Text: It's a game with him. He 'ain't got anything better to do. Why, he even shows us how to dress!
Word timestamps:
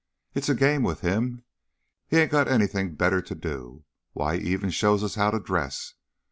It's 0.33 0.49
a 0.49 0.55
game 0.55 0.81
with 0.81 1.01
him. 1.01 1.43
He 2.07 2.17
'ain't 2.17 2.31
got 2.31 2.47
anything 2.47 2.95
better 2.95 3.21
to 3.21 3.35
do. 3.35 3.83
Why, 4.13 4.35
he 4.39 4.49
even 4.51 4.71
shows 4.71 5.03
us 5.03 5.13
how 5.13 5.29
to 5.29 5.39
dress! 5.39 5.93